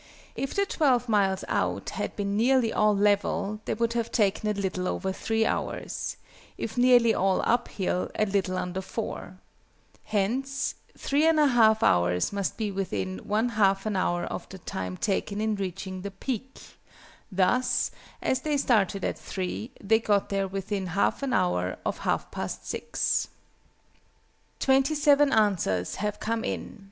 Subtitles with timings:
[0.35, 4.59] If the 12 miles out had been nearly all level, they would have taken a
[4.59, 6.17] little over 3 hours;
[6.57, 9.37] if nearly all up hill, a little under 4.
[10.05, 15.53] Hence 3 1/2 hours must be within 1/2 an hour of the time taken in
[15.53, 16.57] reaching the peak;
[17.31, 17.91] thus,
[18.23, 22.67] as they started at 3, they got there within 1/2 an hour of 1/2 past
[22.67, 23.27] 6.
[24.59, 26.79] Twenty seven answers have come in.